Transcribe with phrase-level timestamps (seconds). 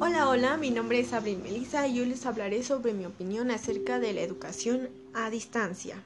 [0.00, 3.98] Hola, hola, mi nombre es Abril Melissa y hoy les hablaré sobre mi opinión acerca
[3.98, 5.96] de la educación a distancia.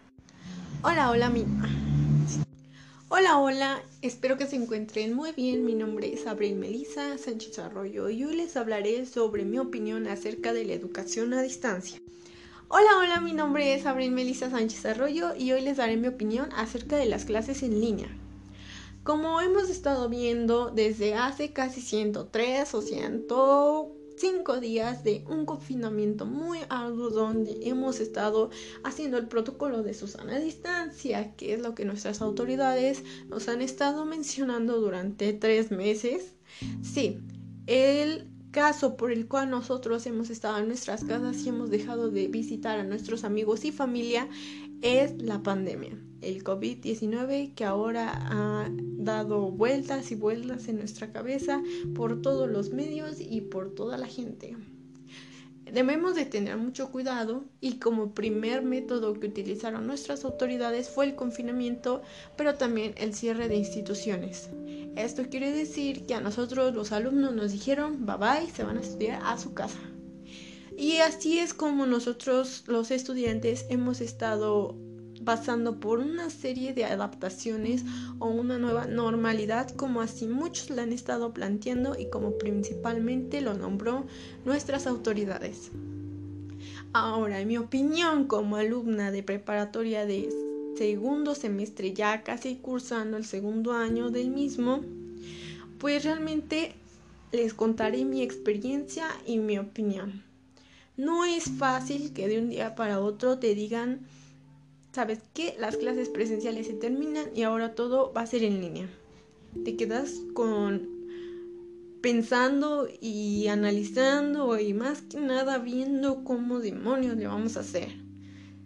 [0.83, 1.45] Hola, hola, mi...
[3.11, 5.67] Hola, hola, espero que se encuentren muy bien.
[5.67, 10.55] Mi nombre es Abril Melissa Sánchez Arroyo y hoy les hablaré sobre mi opinión acerca
[10.55, 12.01] de la educación a distancia.
[12.69, 16.49] Hola, hola, mi nombre es Abril Melissa Sánchez Arroyo y hoy les daré mi opinión
[16.57, 18.09] acerca de las clases en línea.
[19.05, 26.61] Como hemos estado viendo desde hace casi 103 o 105 días de un confinamiento muy
[26.69, 28.51] arduo donde hemos estado
[28.85, 34.05] haciendo el protocolo de Susana distancia, que es lo que nuestras autoridades nos han estado
[34.05, 36.37] mencionando durante tres meses.
[36.83, 37.19] Sí,
[37.67, 42.29] el caso por el cual nosotros hemos estado en nuestras casas y hemos dejado de
[42.29, 44.29] visitar a nuestros amigos y familia
[44.81, 51.63] es la pandemia, el COVID-19 que ahora ha dado vueltas y vueltas en nuestra cabeza
[51.95, 54.57] por todos los medios y por toda la gente.
[55.73, 61.15] Debemos de tener mucho cuidado y como primer método que utilizaron nuestras autoridades fue el
[61.15, 62.03] confinamiento,
[62.37, 64.51] pero también el cierre de instituciones.
[64.97, 68.83] Esto quiere decir que a nosotros los alumnos nos dijeron bye bye, se van a
[68.83, 69.79] estudiar a su casa.
[70.77, 74.77] Y así es como nosotros los estudiantes hemos estado
[75.25, 77.85] pasando por una serie de adaptaciones
[78.19, 83.55] o una nueva normalidad como así muchos la han estado planteando y como principalmente lo
[83.55, 84.05] nombró
[84.45, 85.71] nuestras autoridades.
[86.93, 90.29] Ahora, en mi opinión como alumna de preparatoria de
[90.77, 94.83] segundo semestre, ya casi cursando el segundo año del mismo,
[95.79, 96.75] pues realmente
[97.33, 100.23] les contaré mi experiencia y mi opinión.
[100.97, 104.01] No es fácil que de un día para otro te digan
[104.93, 108.89] sabes que las clases presenciales se terminan y ahora todo va a ser en línea.
[109.65, 110.89] Te quedas con
[112.03, 117.89] pensando y analizando y más que nada viendo cómo demonios le vamos a hacer.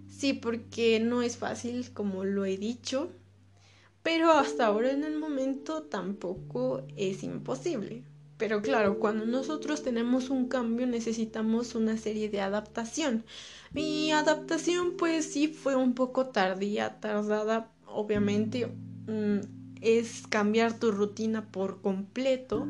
[0.08, 3.10] Sí, porque no es fácil como lo he dicho,
[4.02, 8.04] pero hasta ahora en el momento tampoco es imposible.
[8.38, 13.24] Pero claro, cuando nosotros tenemos un cambio necesitamos una serie de adaptación.
[13.72, 18.68] Mi adaptación pues sí fue un poco tardía, tardada, obviamente.
[19.06, 19.40] Mm,
[19.80, 22.66] es cambiar tu rutina por completo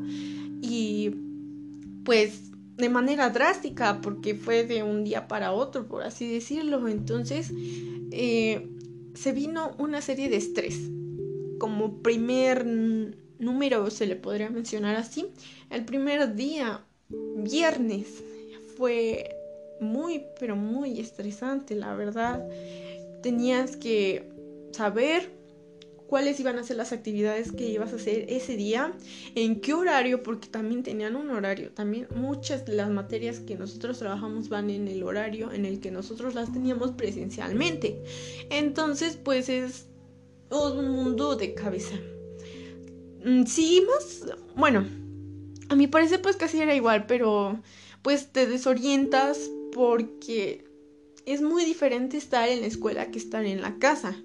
[0.61, 1.11] y
[2.03, 6.87] pues de manera drástica porque fue de un día para otro, por así decirlo.
[6.87, 7.51] Entonces
[8.11, 8.69] eh,
[9.15, 10.79] se vino una serie de estrés.
[11.59, 12.67] Como primer
[13.39, 15.27] número se le podría mencionar así.
[15.69, 18.23] El primer día, viernes,
[18.75, 19.29] fue
[19.79, 22.47] muy, pero muy estresante, la verdad.
[23.21, 24.29] Tenías que
[24.71, 25.37] saber
[26.07, 28.93] cuáles iban a ser las actividades que ibas a hacer ese día,
[29.35, 31.71] en qué horario, porque también tenían un horario.
[31.71, 35.91] También muchas de las materias que nosotros trabajamos van en el horario en el que
[35.91, 38.01] nosotros las teníamos presencialmente.
[38.49, 39.87] Entonces, pues es
[40.49, 41.95] un mundo de cabeza.
[43.27, 44.85] Mm, sí, más, bueno,
[45.67, 47.59] a mi parecer pues casi era igual, pero
[48.01, 50.63] pues te desorientas porque
[51.25, 54.15] es muy diferente estar en la escuela que estar en la casa.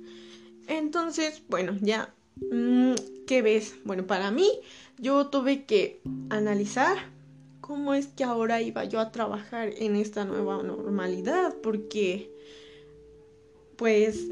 [0.68, 2.14] Entonces, bueno, ya,
[2.52, 2.92] mm,
[3.26, 3.74] ¿qué ves?
[3.84, 4.48] Bueno, para mí
[4.98, 6.96] yo tuve que analizar
[7.60, 12.30] cómo es que ahora iba yo a trabajar en esta nueva normalidad, porque
[13.74, 14.28] pues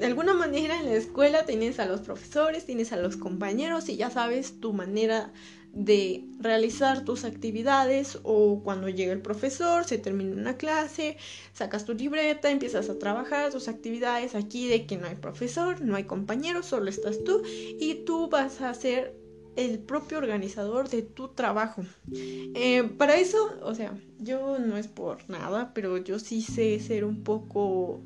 [0.00, 3.96] de alguna manera en la escuela tienes a los profesores, tienes a los compañeros y
[3.96, 5.30] ya sabes tu manera
[5.74, 11.18] de realizar tus actividades o cuando llega el profesor, se termina una clase,
[11.52, 15.96] sacas tu libreta, empiezas a trabajar tus actividades aquí de que no hay profesor, no
[15.96, 19.14] hay compañeros, solo estás tú y tú vas a ser
[19.56, 21.84] el propio organizador de tu trabajo.
[22.10, 27.04] Eh, para eso, o sea, yo no es por nada, pero yo sí sé ser
[27.04, 28.00] un poco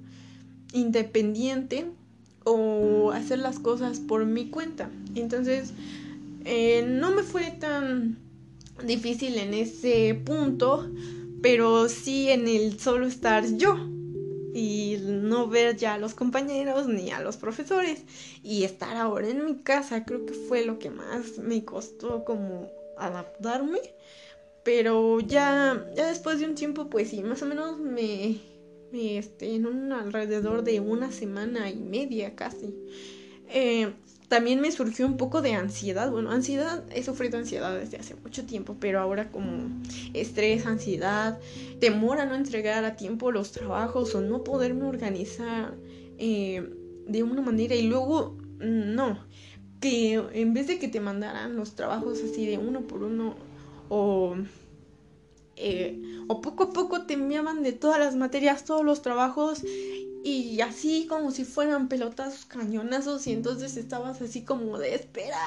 [0.74, 1.86] independiente
[2.44, 4.90] o hacer las cosas por mi cuenta.
[5.14, 5.72] Entonces,
[6.44, 8.18] eh, no me fue tan
[8.84, 10.90] difícil en ese punto,
[11.40, 13.76] pero sí en el solo estar yo
[14.52, 18.02] y no ver ya a los compañeros ni a los profesores
[18.42, 22.70] y estar ahora en mi casa creo que fue lo que más me costó como
[22.96, 23.80] adaptarme
[24.62, 28.38] pero ya ya después de un tiempo pues sí más o menos me
[28.94, 32.74] este, en un alrededor de una semana y media casi.
[33.48, 33.92] Eh,
[34.28, 36.10] también me surgió un poco de ansiedad.
[36.10, 39.68] Bueno, ansiedad, he sufrido ansiedad desde hace mucho tiempo, pero ahora como
[40.12, 41.38] estrés, ansiedad,
[41.78, 45.74] temor a no entregar a tiempo los trabajos o no poderme organizar
[46.18, 46.68] eh,
[47.06, 49.18] de una manera y luego no,
[49.80, 53.34] que en vez de que te mandaran los trabajos así de uno por uno
[53.88, 54.36] o
[55.56, 59.62] eh, o poco a poco te enviaban de todas las materias, todos los trabajos
[60.26, 65.38] y así como si fueran pelotazos cañonazos y entonces estabas así como de espera.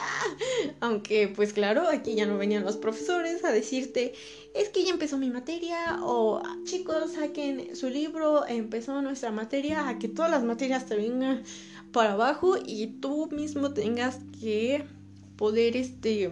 [0.81, 4.13] Aunque pues claro, aquí ya no venían los profesores a decirte,
[4.53, 9.97] es que ya empezó mi materia o chicos saquen su libro, empezó nuestra materia, a
[9.97, 11.41] que todas las materias te vengan
[11.91, 14.85] para abajo y tú mismo tengas que
[15.37, 16.31] poder este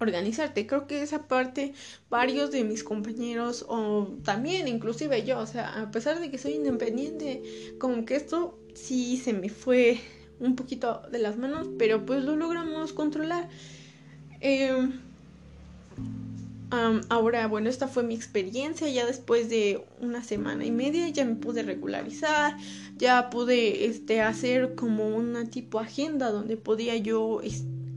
[0.00, 0.66] organizarte.
[0.66, 1.74] Creo que esa parte
[2.08, 6.52] varios de mis compañeros o también inclusive yo, o sea, a pesar de que soy
[6.52, 7.42] independiente,
[7.78, 10.00] como que esto sí se me fue
[10.40, 13.48] un poquito de las manos, pero pues lo logramos controlar.
[14.40, 15.00] Em,
[17.08, 18.88] ahora, bueno, esta fue mi experiencia.
[18.88, 22.56] Ya después de una semana y media ya me pude regularizar,
[22.96, 27.42] ya pude este, hacer como una tipo agenda donde podía yo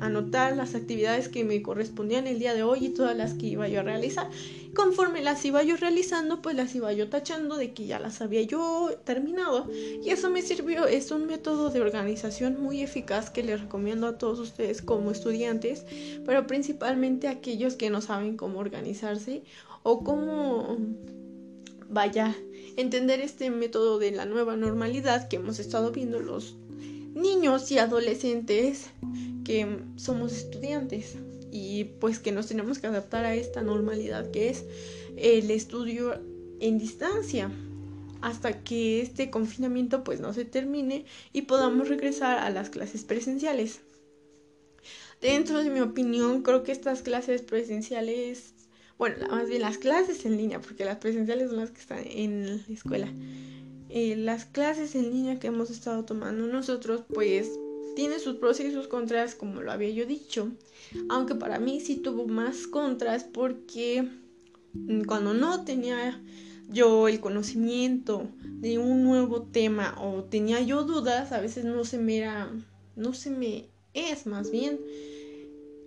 [0.06, 3.68] anotar las actividades que me correspondían el día de hoy y todas las que iba
[3.68, 4.30] yo a realizar.
[4.74, 8.42] Conforme las iba yo realizando, pues las iba yo tachando de que ya las había
[8.42, 9.68] yo terminado.
[10.04, 14.18] Y eso me sirvió, es un método de organización muy eficaz que les recomiendo a
[14.18, 15.86] todos ustedes como estudiantes,
[16.26, 19.44] pero principalmente a aquellos que no saben cómo organizarse
[19.84, 20.78] o cómo
[21.90, 22.36] vaya
[22.76, 26.56] entender este método de la nueva normalidad que hemos estado viendo los
[27.14, 28.90] niños y adolescentes
[29.44, 31.16] que somos estudiantes
[31.52, 34.66] y pues que nos tenemos que adaptar a esta normalidad que es
[35.18, 36.20] el estudio
[36.60, 37.52] en distancia
[38.22, 43.82] hasta que este confinamiento pues no se termine y podamos regresar a las clases presenciales.
[45.22, 48.54] Dentro de mi opinión, creo que estas clases presenciales,
[48.98, 52.48] bueno, más bien las clases en línea, porque las presenciales son las que están en
[52.48, 53.14] la escuela.
[53.96, 57.60] Eh, las clases en línea que hemos estado tomando nosotros, pues
[57.96, 60.52] tiene sus pros y sus contras, como lo había yo dicho.
[61.10, 64.10] Aunque para mí sí tuvo más contras porque
[64.74, 66.20] mm, cuando no tenía
[66.72, 72.00] yo el conocimiento de un nuevo tema o tenía yo dudas, a veces no se
[72.00, 72.52] me era,
[72.96, 74.80] no se me es más bien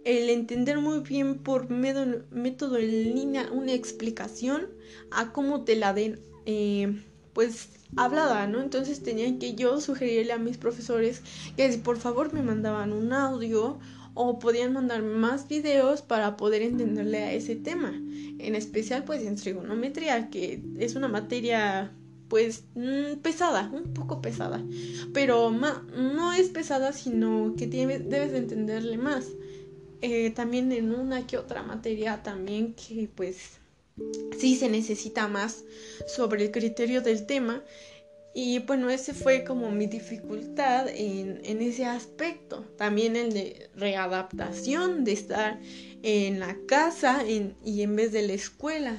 [0.04, 4.68] el entender muy bien por método en línea una explicación
[5.10, 7.02] a cómo te la den, eh,
[7.36, 8.62] pues hablada, ¿no?
[8.62, 11.20] Entonces tenía que yo sugerirle a mis profesores
[11.54, 13.78] que si por favor me mandaban un audio
[14.14, 17.92] o podían mandar más videos para poder entenderle a ese tema.
[18.38, 21.92] En especial pues en trigonometría, que es una materia
[22.28, 24.64] pues mm, pesada, un poco pesada,
[25.12, 29.26] pero no es pesada sino que debes entenderle más.
[30.00, 33.58] Eh, también en una que otra materia también que pues
[34.38, 35.64] sí se necesita más
[36.06, 37.64] sobre el criterio del tema.
[38.38, 42.66] Y bueno, ese fue como mi dificultad en, ese aspecto.
[42.76, 45.58] También el de readaptación, de estar
[46.02, 48.94] en la casa y en vez de la escuela.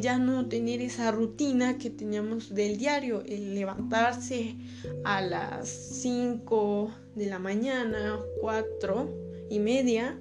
[0.00, 4.56] ya no tener esa rutina que teníamos del diario, el levantarse
[5.04, 9.14] a las 5 de la mañana, 4
[9.50, 10.18] y media,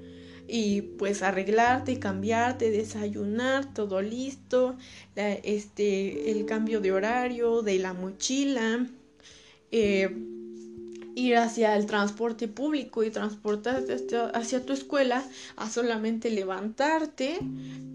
[0.49, 4.75] y pues arreglarte, cambiarte, desayunar, todo listo,
[5.15, 8.87] este, el cambio de horario, de la mochila,
[9.71, 10.09] eh,
[11.15, 13.97] ir hacia el transporte público y transportarte
[14.33, 15.23] hacia tu escuela
[15.55, 17.39] a solamente levantarte,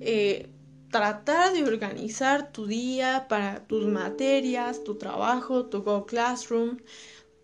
[0.00, 0.49] eh,
[0.90, 6.78] tratar de organizar tu día para tus materias, tu trabajo, tu Go Classroom,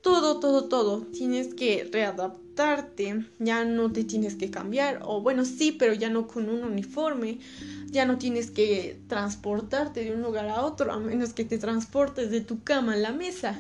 [0.03, 1.03] todo, todo, todo.
[1.13, 2.51] Tienes que readaptar
[3.39, 7.39] ya no te tienes que cambiar, o bueno, sí, pero ya no con un uniforme,
[7.87, 12.31] ya no tienes que transportarte de un lugar a otro, a menos que te transportes
[12.31, 13.59] de tu cama a la mesa,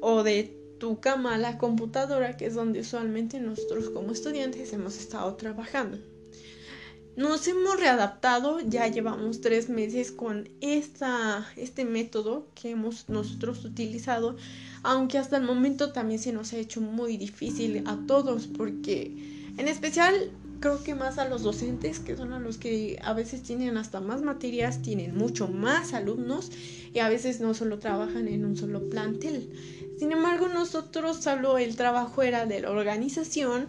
[0.00, 4.98] o de tu cama a la computadora, que es donde usualmente nosotros como estudiantes hemos
[4.98, 5.98] estado trabajando.
[7.14, 14.36] Nos hemos readaptado, ya llevamos tres meses con esta, este método que hemos nosotros utilizado,
[14.82, 19.68] aunque hasta el momento también se nos ha hecho muy difícil a todos, porque en
[19.68, 23.76] especial creo que más a los docentes, que son a los que a veces tienen
[23.76, 26.50] hasta más materias, tienen mucho más alumnos
[26.94, 29.50] y a veces no solo trabajan en un solo plantel.
[29.98, 33.66] Sin embargo, nosotros solo el trabajo era de la organización,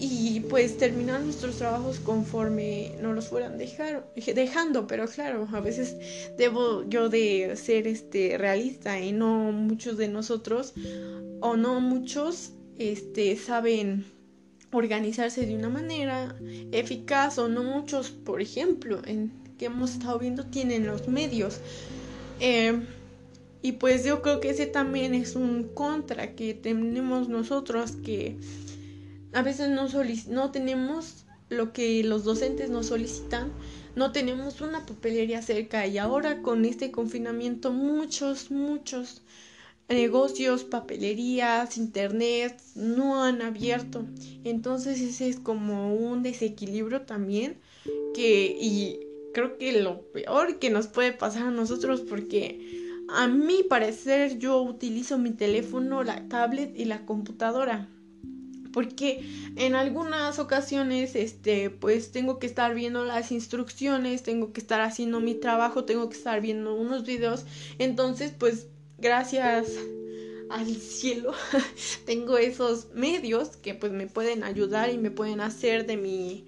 [0.00, 5.96] y pues terminar nuestros trabajos conforme nos los fueran dejar, dejando, pero claro, a veces
[6.38, 10.72] debo yo de ser este realista y no muchos de nosotros
[11.40, 14.06] o no muchos este saben
[14.72, 16.34] organizarse de una manera
[16.72, 21.60] eficaz o no muchos, por ejemplo, en que hemos estado viendo tienen los medios.
[22.40, 22.80] Eh,
[23.60, 28.38] y pues yo creo que ese también es un contra que tenemos nosotros que
[29.32, 29.88] a veces no,
[30.28, 33.52] no tenemos lo que los docentes nos solicitan,
[33.96, 39.22] no tenemos una papelería cerca y ahora con este confinamiento muchos, muchos
[39.88, 44.04] negocios, papelerías, internet no han abierto.
[44.44, 47.58] Entonces ese es como un desequilibrio también
[48.14, 49.00] que y
[49.34, 54.62] creo que lo peor que nos puede pasar a nosotros porque a mi parecer yo
[54.62, 57.88] utilizo mi teléfono, la tablet y la computadora
[58.72, 64.80] porque en algunas ocasiones este pues tengo que estar viendo las instrucciones, tengo que estar
[64.80, 67.44] haciendo mi trabajo, tengo que estar viendo unos videos,
[67.78, 69.68] entonces pues gracias
[70.50, 71.32] al cielo
[72.06, 76.46] tengo esos medios que pues me pueden ayudar y me pueden hacer de mi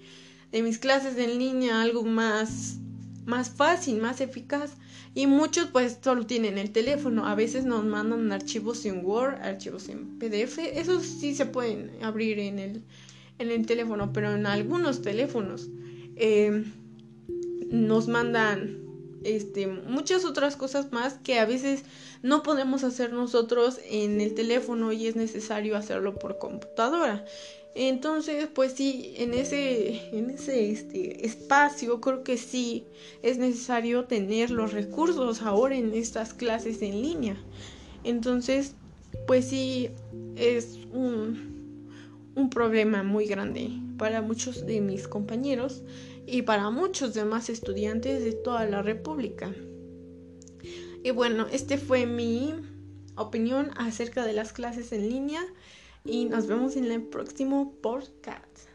[0.51, 2.77] de mis clases en línea algo más
[3.25, 4.75] más fácil, más eficaz.
[5.15, 7.27] Y muchos pues solo tienen el teléfono.
[7.27, 10.57] A veces nos mandan archivos en Word, archivos en PDF.
[10.59, 12.83] Esos sí se pueden abrir en el,
[13.39, 15.69] en el teléfono, pero en algunos teléfonos
[16.15, 16.63] eh,
[17.69, 18.83] nos mandan
[19.23, 21.83] este, muchas otras cosas más que a veces
[22.21, 27.25] no podemos hacer nosotros en el teléfono y es necesario hacerlo por computadora.
[27.75, 32.85] Entonces, pues sí, en ese, en ese este, espacio creo que sí
[33.23, 37.35] es necesario tener los recursos ahora en estas clases en línea.
[38.03, 38.75] Entonces,
[39.25, 39.89] pues sí,
[40.35, 41.89] es un,
[42.35, 45.81] un problema muy grande para muchos de mis compañeros
[46.27, 49.51] y para muchos demás estudiantes de toda la República.
[51.03, 52.53] Y bueno, este fue mi
[53.15, 55.41] opinión acerca de las clases en línea
[56.05, 58.67] y nos vemos en el próximo podcast.